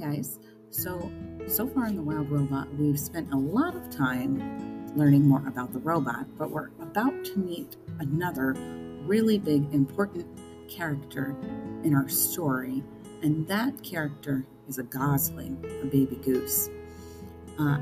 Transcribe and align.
guys. 0.00 0.38
So, 0.70 1.10
so 1.46 1.66
far 1.66 1.86
in 1.86 1.96
The 1.96 2.02
Wild 2.02 2.30
Robot, 2.30 2.72
we've 2.74 2.98
spent 2.98 3.32
a 3.32 3.36
lot 3.36 3.76
of 3.76 3.90
time 3.90 4.96
learning 4.96 5.26
more 5.26 5.46
about 5.46 5.72
the 5.72 5.78
robot, 5.78 6.26
but 6.38 6.50
we're 6.50 6.70
about 6.80 7.24
to 7.24 7.38
meet 7.38 7.76
another 7.98 8.54
really 9.04 9.38
big, 9.38 9.72
important 9.74 10.26
character 10.68 11.36
in 11.84 11.94
our 11.94 12.08
story, 12.08 12.82
and 13.22 13.46
that 13.48 13.82
character 13.82 14.46
is 14.68 14.78
a 14.78 14.82
gosling, 14.84 15.62
a 15.82 15.86
baby 15.86 16.16
goose. 16.16 16.70
Uh, 17.58 17.78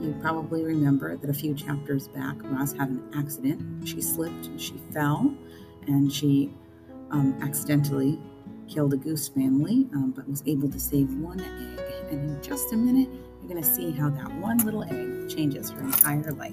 you 0.00 0.14
probably 0.20 0.64
remember 0.64 1.16
that 1.16 1.30
a 1.30 1.34
few 1.34 1.54
chapters 1.54 2.08
back, 2.08 2.36
Roz 2.44 2.72
had 2.72 2.88
an 2.88 3.02
accident. 3.14 3.88
She 3.88 4.00
slipped 4.00 4.46
and 4.46 4.60
she 4.60 4.74
fell, 4.92 5.34
and 5.86 6.12
she 6.12 6.52
um, 7.10 7.36
accidentally 7.42 8.20
killed 8.68 8.92
a 8.92 8.96
goose 8.96 9.28
family, 9.28 9.88
um, 9.94 10.12
but 10.14 10.28
was 10.28 10.42
able 10.46 10.70
to 10.70 10.78
save 10.78 11.12
one 11.14 11.40
egg. 11.40 11.80
And 12.10 12.30
in 12.30 12.42
just 12.42 12.72
a 12.72 12.76
minute, 12.76 13.08
you're 13.40 13.48
going 13.48 13.62
to 13.62 13.68
see 13.68 13.90
how 13.92 14.10
that 14.10 14.32
one 14.34 14.58
little 14.58 14.84
egg 14.84 15.28
changes 15.28 15.70
her 15.70 15.80
entire 15.80 16.32
life. 16.32 16.52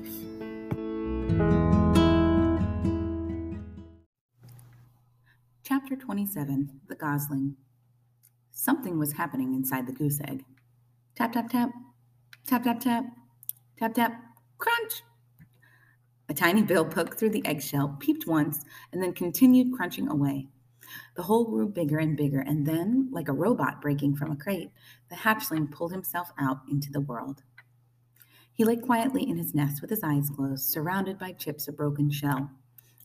Chapter 5.64 5.96
27 5.96 6.82
The 6.88 6.96
Gosling. 6.96 7.56
Something 8.52 8.98
was 8.98 9.14
happening 9.14 9.54
inside 9.54 9.88
the 9.88 9.94
goose 9.94 10.22
egg. 10.22 10.46
Tap, 11.16 11.34
tap, 11.34 11.50
tap. 11.50 11.72
Tap, 12.48 12.64
tap, 12.64 12.80
tap. 12.80 13.06
Tap, 13.78 13.94
tap. 13.94 14.22
Crunch. 14.58 15.04
A 16.30 16.34
tiny 16.34 16.64
bill 16.64 16.86
poked 16.86 17.20
through 17.20 17.32
the 17.32 17.46
eggshell, 17.46 17.98
peeped 18.00 18.26
once, 18.26 18.64
and 18.92 19.02
then 19.02 19.14
continued 19.14 19.74
crunching 19.76 20.08
away. 20.08 20.48
The 21.16 21.24
hole 21.24 21.46
grew 21.46 21.68
bigger 21.68 22.00
and 22.00 22.16
bigger, 22.16 22.40
and 22.40 22.66
then, 22.66 23.10
like 23.12 23.28
a 23.28 23.34
robot 23.34 23.82
breaking 23.82 24.16
from 24.16 24.32
a 24.32 24.36
crate, 24.36 24.72
the 25.10 25.16
hatchling 25.16 25.72
pulled 25.72 25.92
himself 25.92 26.32
out 26.40 26.62
into 26.70 26.92
the 26.92 27.02
world. 27.02 27.44
He 28.54 28.64
lay 28.64 28.78
quietly 28.78 29.28
in 29.28 29.38
his 29.38 29.54
nest 29.54 29.82
with 29.82 29.90
his 29.90 30.04
eyes 30.04 30.30
closed, 30.30 30.70
surrounded 30.70 31.20
by 31.20 31.34
chips 31.34 31.68
of 31.68 31.76
broken 31.76 32.10
shell. 32.10 32.50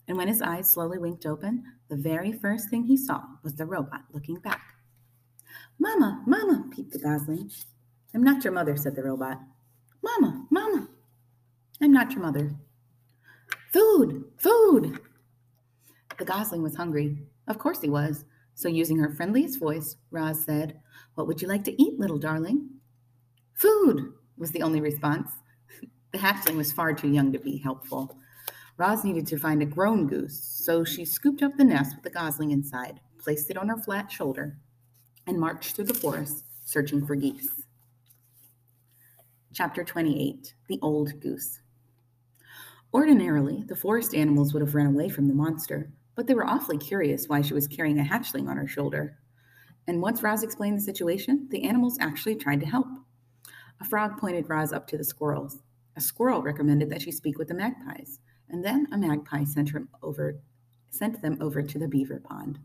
And 0.07 0.17
when 0.17 0.29
his 0.29 0.43
eyes 0.43 0.71
slowly 0.71 0.99
winked 0.99 1.27
open, 1.27 1.65
the 1.89 1.97
very 1.97 2.33
first 2.33 2.71
thing 2.71 2.85
he 2.85 2.97
saw 2.97 3.23
was 3.43 3.55
the 3.55 3.67
robot 3.67 4.03
looking 4.13 4.37
back. 4.37 4.75
Mama, 5.79 6.23
Mama, 6.27 6.67
peeped 6.71 6.93
the 6.93 6.99
gosling. 6.99 7.51
I'm 8.15 8.23
not 8.23 8.45
your 8.45 8.53
mother, 8.53 8.77
said 8.77 8.95
the 8.95 9.03
robot. 9.03 9.41
Mama, 10.03 10.47
Mama, 10.51 10.89
I'm 11.81 11.93
not 11.93 12.13
your 12.13 12.23
mother. 12.23 12.55
Food, 13.73 14.25
food. 14.39 15.01
The 16.19 16.25
gosling 16.25 16.63
was 16.63 16.77
hungry. 16.77 17.17
Of 17.51 17.59
course 17.59 17.81
he 17.81 17.91
was. 17.91 18.25
So, 18.55 18.69
using 18.69 18.99
her 18.99 19.11
friendliest 19.11 19.59
voice, 19.59 19.97
Roz 20.13 20.45
said, 20.45 20.79
What 21.17 21.27
would 21.27 21.43
you 21.43 21.49
like 21.49 21.65
to 21.65 21.83
eat, 21.83 21.99
little 21.99 22.17
darling? 22.17 22.71
Food, 23.55 24.13
was 24.39 24.53
the 24.53 24.63
only 24.63 24.81
response. 24.81 25.33
the 26.13 26.19
hatchling 26.19 26.57
was 26.57 26.71
far 26.71 26.93
too 26.93 27.09
young 27.09 27.33
to 27.33 27.41
be 27.41 27.59
helpful. 27.59 28.17
Roz 28.77 29.03
needed 29.03 29.27
to 29.27 29.39
find 29.39 29.63
a 29.63 29.67
grown 29.67 30.07
goose, 30.07 30.41
so 30.41 30.85
she 30.85 31.05
scooped 31.05 31.43
up 31.43 31.57
the 31.57 31.65
nest 31.65 31.97
with 31.97 32.05
the 32.05 32.11
gosling 32.11 32.53
inside, 32.53 33.01
placed 33.19 33.51
it 33.51 33.57
on 33.57 33.69
her 33.69 33.77
flat 33.77 34.13
shoulder, 34.13 34.57
and 35.27 35.41
marched 35.41 35.75
through 35.75 35.87
the 35.87 35.95
forest 35.95 36.45
searching 36.65 37.05
for 37.05 37.17
geese. 37.17 37.65
Chapter 39.53 39.83
28 39.83 40.55
The 40.69 40.79
Old 40.83 41.19
Goose. 41.21 41.59
Ordinarily, 42.95 43.65
the 43.67 43.75
forest 43.75 44.15
animals 44.15 44.55
would 44.55 44.63
have 44.63 44.77
run 44.77 44.87
away 44.87 45.09
from 45.09 45.27
the 45.27 45.35
monster, 45.35 45.91
but 46.15 46.27
they 46.27 46.35
were 46.35 46.47
awfully 46.47 46.79
curious 46.79 47.29
why 47.29 47.41
she 47.41 47.55
was 47.55 47.69
carrying 47.69 47.99
a 47.99 48.05
hatchling 48.05 48.49
on 48.49 48.57
her 48.57 48.67
shoulder. 48.67 49.17
And 49.87 50.03
once 50.03 50.23
Roz 50.23 50.43
explained 50.43 50.77
the 50.77 50.83
situation, 50.83 51.49
the 51.51 51.65
animals 51.65 51.99
actually 52.01 52.37
tried 52.37 52.61
to 52.61 52.67
help. 52.67 52.87
A 53.81 53.85
frog 53.85 54.19
pointed 54.19 54.49
Roz 54.49 54.73
up 54.73 54.87
to 54.89 54.99
the 54.99 55.05
squirrels. 55.05 55.59
A 55.97 56.01
squirrel 56.01 56.43
recommended 56.43 56.91
that 56.91 57.03
she 57.03 57.11
speak 57.11 57.39
with 57.39 57.49
the 57.49 57.55
magpies, 57.55 58.21
and 58.49 58.65
then 58.65 58.87
a 58.93 58.99
magpie 58.99 59.45
sent, 59.45 59.71
over, 60.03 60.41
sent 60.91 61.23
them 61.23 61.39
over 61.41 61.63
to 61.63 61.79
the 61.79 61.89
beaver 61.89 62.21
pond. 62.21 62.59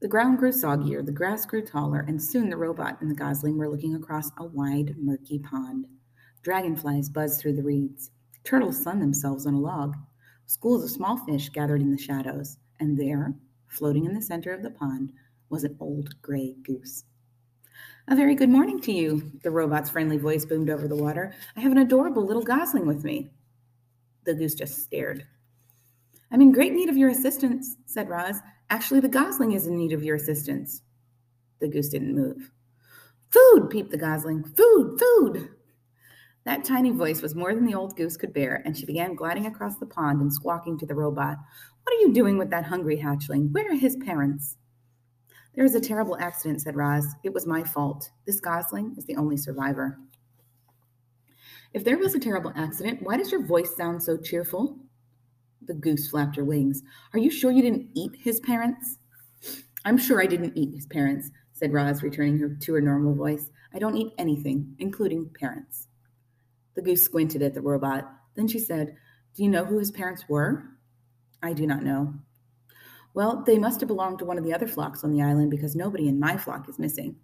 The 0.00 0.08
ground 0.08 0.38
grew 0.38 0.50
soggier, 0.50 1.04
the 1.04 1.12
grass 1.12 1.44
grew 1.44 1.62
taller, 1.62 2.00
and 2.00 2.22
soon 2.22 2.48
the 2.48 2.56
robot 2.56 2.98
and 3.02 3.10
the 3.10 3.14
gosling 3.14 3.58
were 3.58 3.68
looking 3.68 3.94
across 3.94 4.30
a 4.38 4.44
wide, 4.44 4.94
murky 4.98 5.38
pond. 5.38 5.86
Dragonflies 6.42 7.10
buzzed 7.10 7.38
through 7.38 7.56
the 7.56 7.62
reeds. 7.62 8.10
Turtles 8.42 8.82
sunned 8.82 9.02
themselves 9.02 9.46
on 9.46 9.52
a 9.52 9.60
log. 9.60 9.94
Schools 10.50 10.82
of 10.82 10.90
small 10.90 11.16
fish 11.16 11.48
gathered 11.50 11.80
in 11.80 11.92
the 11.92 11.96
shadows, 11.96 12.58
and 12.80 12.98
there, 12.98 13.32
floating 13.68 14.04
in 14.04 14.14
the 14.14 14.20
center 14.20 14.52
of 14.52 14.64
the 14.64 14.70
pond, 14.70 15.12
was 15.48 15.62
an 15.62 15.76
old 15.78 16.20
gray 16.22 16.56
goose. 16.64 17.04
A 18.08 18.16
very 18.16 18.34
good 18.34 18.48
morning 18.48 18.80
to 18.80 18.90
you, 18.90 19.30
the 19.44 19.50
robot's 19.52 19.90
friendly 19.90 20.16
voice 20.16 20.44
boomed 20.44 20.68
over 20.68 20.88
the 20.88 20.96
water. 20.96 21.32
I 21.56 21.60
have 21.60 21.70
an 21.70 21.78
adorable 21.78 22.26
little 22.26 22.42
gosling 22.42 22.84
with 22.84 23.04
me. 23.04 23.30
The 24.24 24.34
goose 24.34 24.56
just 24.56 24.82
stared. 24.82 25.24
I'm 26.32 26.40
in 26.40 26.50
great 26.50 26.72
need 26.72 26.88
of 26.88 26.96
your 26.96 27.10
assistance, 27.10 27.76
said 27.86 28.08
Roz. 28.08 28.40
Actually, 28.70 28.98
the 28.98 29.08
gosling 29.08 29.52
is 29.52 29.68
in 29.68 29.78
need 29.78 29.92
of 29.92 30.02
your 30.02 30.16
assistance. 30.16 30.82
The 31.60 31.68
goose 31.68 31.90
didn't 31.90 32.16
move. 32.16 32.50
Food, 33.30 33.70
peeped 33.70 33.92
the 33.92 33.98
gosling. 33.98 34.42
Food, 34.42 34.98
food. 34.98 35.50
That 36.44 36.64
tiny 36.64 36.90
voice 36.90 37.20
was 37.20 37.34
more 37.34 37.54
than 37.54 37.66
the 37.66 37.74
old 37.74 37.96
goose 37.96 38.16
could 38.16 38.32
bear, 38.32 38.62
and 38.64 38.76
she 38.76 38.86
began 38.86 39.14
gliding 39.14 39.46
across 39.46 39.76
the 39.76 39.86
pond 39.86 40.22
and 40.22 40.32
squawking 40.32 40.78
to 40.78 40.86
the 40.86 40.94
robot. 40.94 41.36
What 41.82 41.94
are 41.94 42.00
you 42.00 42.12
doing 42.12 42.38
with 42.38 42.50
that 42.50 42.64
hungry 42.64 42.96
hatchling? 42.96 43.52
Where 43.52 43.70
are 43.70 43.76
his 43.76 43.96
parents? 43.96 44.56
There 45.54 45.64
was 45.64 45.74
a 45.74 45.80
terrible 45.80 46.16
accident, 46.18 46.62
said 46.62 46.76
Roz. 46.76 47.06
It 47.24 47.34
was 47.34 47.46
my 47.46 47.62
fault. 47.62 48.10
This 48.24 48.40
gosling 48.40 48.94
is 48.96 49.04
the 49.04 49.16
only 49.16 49.36
survivor. 49.36 49.98
If 51.74 51.84
there 51.84 51.98
was 51.98 52.14
a 52.14 52.20
terrible 52.20 52.52
accident, 52.56 53.02
why 53.02 53.18
does 53.18 53.30
your 53.30 53.44
voice 53.44 53.76
sound 53.76 54.02
so 54.02 54.16
cheerful? 54.16 54.78
The 55.66 55.74
goose 55.74 56.08
flapped 56.08 56.36
her 56.36 56.44
wings. 56.44 56.82
Are 57.12 57.18
you 57.18 57.30
sure 57.30 57.50
you 57.50 57.62
didn't 57.62 57.90
eat 57.94 58.12
his 58.18 58.40
parents? 58.40 58.96
I'm 59.84 59.98
sure 59.98 60.22
I 60.22 60.26
didn't 60.26 60.56
eat 60.56 60.74
his 60.74 60.86
parents, 60.86 61.30
said 61.52 61.72
Roz, 61.72 62.02
returning 62.02 62.38
her 62.38 62.48
to 62.48 62.74
her 62.74 62.80
normal 62.80 63.14
voice. 63.14 63.50
I 63.74 63.78
don't 63.78 63.96
eat 63.96 64.14
anything, 64.18 64.74
including 64.78 65.30
parents. 65.38 65.88
The 66.74 66.82
goose 66.82 67.02
squinted 67.02 67.42
at 67.42 67.54
the 67.54 67.60
robot. 67.60 68.10
Then 68.34 68.48
she 68.48 68.58
said, 68.58 68.96
Do 69.34 69.42
you 69.42 69.48
know 69.48 69.64
who 69.64 69.78
his 69.78 69.90
parents 69.90 70.24
were? 70.28 70.64
I 71.42 71.52
do 71.52 71.66
not 71.66 71.82
know. 71.82 72.14
Well, 73.14 73.42
they 73.44 73.58
must 73.58 73.80
have 73.80 73.88
belonged 73.88 74.20
to 74.20 74.24
one 74.24 74.38
of 74.38 74.44
the 74.44 74.54
other 74.54 74.68
flocks 74.68 75.02
on 75.02 75.10
the 75.10 75.22
island 75.22 75.50
because 75.50 75.74
nobody 75.74 76.08
in 76.08 76.20
my 76.20 76.36
flock 76.36 76.68
is 76.68 76.78
missing. 76.78 77.16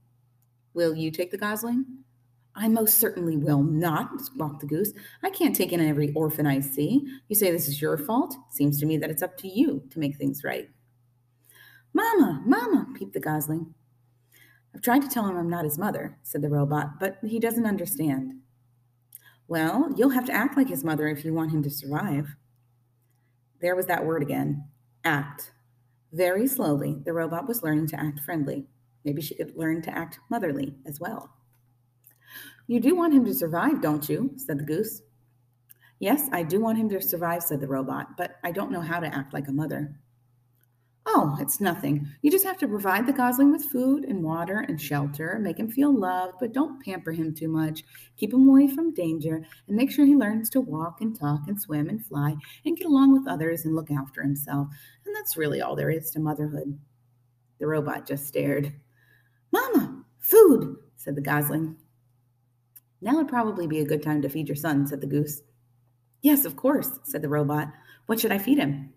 Will 0.74 0.94
you 0.94 1.10
take 1.10 1.30
the 1.30 1.38
gosling? 1.38 1.86
I 2.56 2.68
most 2.68 2.98
certainly 2.98 3.36
will 3.36 3.62
not, 3.62 4.20
squawked 4.20 4.60
the 4.60 4.66
goose. 4.66 4.92
I 5.22 5.30
can't 5.30 5.54
take 5.54 5.72
in 5.72 5.80
every 5.80 6.12
orphan 6.14 6.46
I 6.46 6.60
see. 6.60 7.06
You 7.28 7.36
say 7.36 7.50
this 7.50 7.68
is 7.68 7.82
your 7.82 7.98
fault? 7.98 8.34
Seems 8.50 8.80
to 8.80 8.86
me 8.86 8.96
that 8.96 9.10
it's 9.10 9.22
up 9.22 9.36
to 9.38 9.48
you 9.48 9.82
to 9.90 9.98
make 9.98 10.16
things 10.16 10.42
right. 10.42 10.68
Mamma, 11.92 12.42
Mamma, 12.46 12.88
peeped 12.94 13.12
the 13.12 13.20
gosling. 13.20 13.74
I've 14.74 14.82
tried 14.82 15.02
to 15.02 15.08
tell 15.08 15.26
him 15.26 15.36
I'm 15.36 15.50
not 15.50 15.64
his 15.64 15.78
mother, 15.78 16.18
said 16.22 16.42
the 16.42 16.50
robot, 16.50 16.98
but 16.98 17.18
he 17.22 17.38
doesn't 17.38 17.66
understand. 17.66 18.34
Well, 19.48 19.92
you'll 19.96 20.10
have 20.10 20.26
to 20.26 20.32
act 20.32 20.56
like 20.56 20.68
his 20.68 20.84
mother 20.84 21.08
if 21.08 21.24
you 21.24 21.32
want 21.32 21.52
him 21.52 21.62
to 21.62 21.70
survive. 21.70 22.36
There 23.60 23.76
was 23.76 23.86
that 23.86 24.04
word 24.04 24.22
again 24.22 24.64
act. 25.04 25.52
Very 26.12 26.46
slowly, 26.48 27.00
the 27.04 27.12
robot 27.12 27.46
was 27.46 27.62
learning 27.62 27.86
to 27.88 28.00
act 28.00 28.20
friendly. 28.20 28.66
Maybe 29.04 29.22
she 29.22 29.36
could 29.36 29.56
learn 29.56 29.82
to 29.82 29.96
act 29.96 30.18
motherly 30.28 30.74
as 30.84 30.98
well. 30.98 31.30
You 32.66 32.80
do 32.80 32.96
want 32.96 33.14
him 33.14 33.24
to 33.24 33.34
survive, 33.34 33.80
don't 33.80 34.08
you? 34.08 34.32
said 34.36 34.58
the 34.58 34.64
goose. 34.64 35.02
Yes, 36.00 36.28
I 36.32 36.42
do 36.42 36.60
want 36.60 36.78
him 36.78 36.88
to 36.88 37.00
survive, 37.00 37.42
said 37.42 37.60
the 37.60 37.68
robot, 37.68 38.16
but 38.16 38.36
I 38.42 38.50
don't 38.50 38.72
know 38.72 38.80
how 38.80 38.98
to 38.98 39.14
act 39.14 39.32
like 39.32 39.48
a 39.48 39.52
mother. 39.52 39.94
Oh, 41.08 41.36
it's 41.40 41.60
nothing. 41.60 42.08
You 42.22 42.32
just 42.32 42.44
have 42.44 42.58
to 42.58 42.66
provide 42.66 43.06
the 43.06 43.12
gosling 43.12 43.52
with 43.52 43.64
food 43.64 44.04
and 44.04 44.24
water 44.24 44.64
and 44.66 44.80
shelter, 44.80 45.38
make 45.40 45.56
him 45.56 45.70
feel 45.70 45.96
loved, 45.96 46.34
but 46.40 46.52
don't 46.52 46.84
pamper 46.84 47.12
him 47.12 47.32
too 47.32 47.46
much. 47.46 47.84
Keep 48.16 48.34
him 48.34 48.48
away 48.48 48.66
from 48.66 48.92
danger 48.92 49.46
and 49.68 49.76
make 49.76 49.92
sure 49.92 50.04
he 50.04 50.16
learns 50.16 50.50
to 50.50 50.60
walk 50.60 51.00
and 51.00 51.16
talk 51.16 51.42
and 51.46 51.60
swim 51.60 51.88
and 51.88 52.04
fly 52.04 52.34
and 52.64 52.76
get 52.76 52.88
along 52.88 53.12
with 53.12 53.28
others 53.28 53.64
and 53.64 53.76
look 53.76 53.90
after 53.92 54.20
himself. 54.20 54.68
And 55.06 55.14
that's 55.14 55.36
really 55.36 55.62
all 55.62 55.76
there 55.76 55.90
is 55.90 56.10
to 56.10 56.18
motherhood. 56.18 56.76
The 57.60 57.68
robot 57.68 58.04
just 58.04 58.26
stared. 58.26 58.72
Mama, 59.52 60.02
food, 60.18 60.76
said 60.96 61.14
the 61.14 61.20
gosling. 61.20 61.76
Now 63.00 63.14
would 63.14 63.28
probably 63.28 63.68
be 63.68 63.78
a 63.78 63.86
good 63.86 64.02
time 64.02 64.22
to 64.22 64.28
feed 64.28 64.48
your 64.48 64.56
son, 64.56 64.88
said 64.88 65.00
the 65.00 65.06
goose. 65.06 65.42
Yes, 66.20 66.44
of 66.44 66.56
course, 66.56 66.98
said 67.04 67.22
the 67.22 67.28
robot. 67.28 67.68
What 68.06 68.18
should 68.18 68.32
I 68.32 68.38
feed 68.38 68.58
him? 68.58 68.92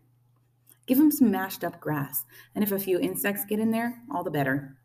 Give 0.89 0.97
him 0.97 1.11
some 1.11 1.29
mashed 1.29 1.63
up 1.63 1.79
grass, 1.79 2.25
and 2.55 2.63
if 2.63 2.71
a 2.71 2.79
few 2.79 2.99
insects 2.99 3.45
get 3.45 3.59
in 3.59 3.69
there, 3.69 4.01
all 4.11 4.23
the 4.23 4.31
better. 4.31 4.75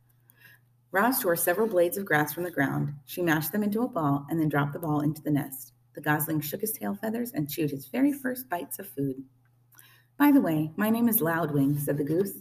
Roz 0.92 1.18
tore 1.18 1.34
several 1.34 1.66
blades 1.66 1.96
of 1.96 2.04
grass 2.04 2.34
from 2.34 2.44
the 2.44 2.50
ground. 2.50 2.92
She 3.06 3.22
mashed 3.22 3.52
them 3.52 3.62
into 3.62 3.80
a 3.80 3.88
ball 3.88 4.26
and 4.28 4.38
then 4.38 4.50
dropped 4.50 4.74
the 4.74 4.78
ball 4.78 5.00
into 5.00 5.22
the 5.22 5.30
nest. 5.30 5.72
The 5.94 6.02
gosling 6.02 6.42
shook 6.42 6.60
his 6.60 6.72
tail 6.72 6.94
feathers 6.94 7.32
and 7.32 7.48
chewed 7.48 7.70
his 7.70 7.86
very 7.86 8.12
first 8.12 8.50
bites 8.50 8.78
of 8.78 8.86
food. 8.86 9.24
By 10.18 10.30
the 10.30 10.42
way, 10.42 10.72
my 10.76 10.90
name 10.90 11.08
is 11.08 11.22
Loudwing, 11.22 11.80
said 11.80 11.96
the 11.96 12.04
goose. 12.04 12.34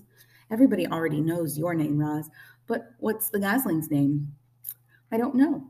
Everybody 0.52 0.86
already 0.86 1.22
knows 1.22 1.58
your 1.58 1.74
name, 1.74 1.98
Roz, 1.98 2.30
But 2.68 2.92
what's 3.00 3.30
the 3.30 3.40
Gosling's 3.40 3.90
name? 3.90 4.28
I 5.10 5.16
don't 5.16 5.36
know. 5.36 5.70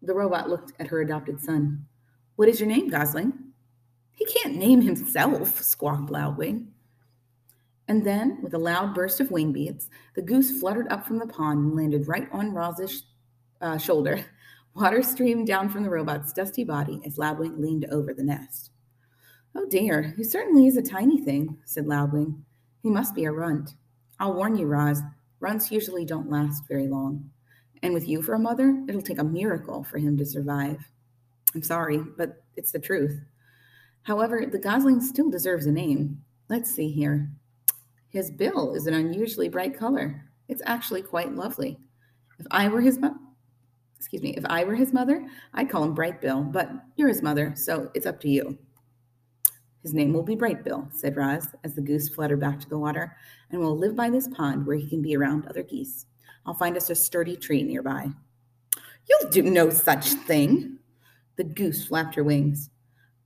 The 0.00 0.14
robot 0.14 0.48
looked 0.48 0.74
at 0.78 0.86
her 0.86 1.00
adopted 1.00 1.40
son. 1.40 1.86
What 2.36 2.48
is 2.48 2.60
your 2.60 2.68
name, 2.68 2.88
Gosling? 2.88 3.32
He 4.12 4.26
can't 4.26 4.54
name 4.54 4.80
himself, 4.80 5.60
squawked 5.60 6.08
Loudwing. 6.08 6.68
And 7.88 8.04
then, 8.04 8.38
with 8.42 8.54
a 8.54 8.58
loud 8.58 8.94
burst 8.94 9.20
of 9.20 9.30
wing 9.30 9.52
beats, 9.52 9.88
the 10.14 10.22
goose 10.22 10.58
fluttered 10.58 10.90
up 10.90 11.06
from 11.06 11.18
the 11.18 11.26
pond 11.26 11.64
and 11.64 11.76
landed 11.76 12.08
right 12.08 12.28
on 12.32 12.52
Roz's 12.52 13.04
uh, 13.60 13.78
shoulder. 13.78 14.24
Water 14.74 15.02
streamed 15.02 15.46
down 15.46 15.68
from 15.68 15.84
the 15.84 15.90
robot's 15.90 16.32
dusty 16.32 16.64
body 16.64 17.00
as 17.06 17.16
Loudwing 17.16 17.58
leaned 17.58 17.86
over 17.90 18.12
the 18.12 18.24
nest. 18.24 18.70
Oh 19.54 19.66
dear, 19.70 20.14
he 20.16 20.24
certainly 20.24 20.66
is 20.66 20.76
a 20.76 20.82
tiny 20.82 21.18
thing, 21.18 21.56
said 21.64 21.86
Loudwing. 21.86 22.42
He 22.82 22.90
must 22.90 23.14
be 23.14 23.24
a 23.24 23.32
runt. 23.32 23.70
I'll 24.20 24.34
warn 24.34 24.56
you, 24.56 24.66
Roz, 24.66 25.00
runts 25.40 25.70
usually 25.70 26.04
don't 26.04 26.30
last 26.30 26.68
very 26.68 26.88
long. 26.88 27.30
And 27.82 27.94
with 27.94 28.08
you 28.08 28.20
for 28.20 28.34
a 28.34 28.38
mother, 28.38 28.82
it'll 28.88 29.00
take 29.00 29.18
a 29.18 29.24
miracle 29.24 29.84
for 29.84 29.98
him 29.98 30.16
to 30.18 30.26
survive. 30.26 30.78
I'm 31.54 31.62
sorry, 31.62 31.98
but 31.98 32.42
it's 32.56 32.72
the 32.72 32.78
truth. 32.78 33.18
However, 34.02 34.44
the 34.44 34.58
gosling 34.58 35.00
still 35.00 35.30
deserves 35.30 35.66
a 35.66 35.72
name. 35.72 36.22
Let's 36.48 36.70
see 36.70 36.90
here. 36.90 37.30
His 38.16 38.30
bill 38.30 38.72
is 38.72 38.86
an 38.86 38.94
unusually 38.94 39.50
bright 39.50 39.76
color. 39.76 40.24
It's 40.48 40.62
actually 40.64 41.02
quite 41.02 41.34
lovely. 41.34 41.76
If 42.38 42.46
I 42.50 42.66
were 42.66 42.80
his 42.80 42.98
mother, 42.98 43.18
excuse 43.98 44.22
me, 44.22 44.34
if 44.38 44.44
I 44.46 44.64
were 44.64 44.74
his 44.74 44.94
mother, 44.94 45.22
I'd 45.52 45.68
call 45.68 45.84
him 45.84 45.94
Brightbill, 45.94 46.50
but 46.50 46.70
you're 46.96 47.10
his 47.10 47.20
mother, 47.20 47.52
so 47.54 47.90
it's 47.92 48.06
up 48.06 48.18
to 48.22 48.30
you. 48.30 48.56
His 49.82 49.92
name 49.92 50.14
will 50.14 50.22
be 50.22 50.34
Brightbill, 50.34 50.94
said 50.94 51.14
Roz 51.14 51.48
as 51.62 51.74
the 51.74 51.82
goose 51.82 52.08
fluttered 52.08 52.40
back 52.40 52.58
to 52.60 52.68
the 52.70 52.78
water, 52.78 53.14
and 53.50 53.60
will 53.60 53.76
live 53.76 53.94
by 53.94 54.08
this 54.08 54.28
pond 54.28 54.66
where 54.66 54.78
he 54.78 54.88
can 54.88 55.02
be 55.02 55.14
around 55.14 55.46
other 55.46 55.62
geese. 55.62 56.06
I'll 56.46 56.54
find 56.54 56.74
us 56.78 56.88
a 56.88 56.94
sturdy 56.94 57.36
tree 57.36 57.64
nearby. 57.64 58.08
You'll 59.10 59.30
do 59.30 59.42
no 59.42 59.68
such 59.68 60.06
thing. 60.06 60.78
The 61.36 61.44
goose 61.44 61.84
flapped 61.84 62.14
her 62.14 62.24
wings. 62.24 62.70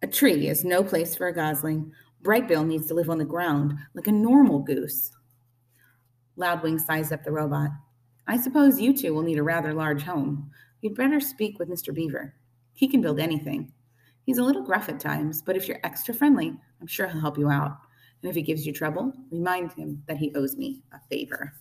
A 0.02 0.08
tree 0.08 0.48
is 0.48 0.64
no 0.64 0.82
place 0.82 1.14
for 1.14 1.28
a 1.28 1.32
gosling. 1.32 1.92
Brightbill 2.22 2.66
needs 2.66 2.86
to 2.88 2.94
live 2.94 3.08
on 3.08 3.18
the 3.18 3.24
ground 3.24 3.74
like 3.94 4.06
a 4.06 4.12
normal 4.12 4.58
goose. 4.58 5.10
Loudwing 6.36 6.78
sized 6.78 7.12
up 7.12 7.24
the 7.24 7.32
robot. 7.32 7.70
I 8.26 8.36
suppose 8.36 8.80
you 8.80 8.96
two 8.96 9.14
will 9.14 9.22
need 9.22 9.38
a 9.38 9.42
rather 9.42 9.72
large 9.72 10.02
home. 10.02 10.50
You'd 10.82 10.94
better 10.94 11.20
speak 11.20 11.58
with 11.58 11.70
Mr. 11.70 11.94
Beaver. 11.94 12.34
He 12.74 12.88
can 12.88 13.00
build 13.00 13.20
anything. 13.20 13.72
He's 14.24 14.38
a 14.38 14.44
little 14.44 14.62
gruff 14.62 14.88
at 14.88 15.00
times, 15.00 15.42
but 15.42 15.56
if 15.56 15.66
you're 15.66 15.80
extra 15.82 16.14
friendly, 16.14 16.54
I'm 16.80 16.86
sure 16.86 17.08
he'll 17.08 17.20
help 17.20 17.38
you 17.38 17.48
out. 17.48 17.78
And 18.22 18.28
if 18.28 18.36
he 18.36 18.42
gives 18.42 18.66
you 18.66 18.72
trouble, 18.72 19.12
remind 19.30 19.72
him 19.72 20.02
that 20.06 20.18
he 20.18 20.32
owes 20.34 20.56
me 20.56 20.82
a 20.92 21.00
favor. 21.08 21.54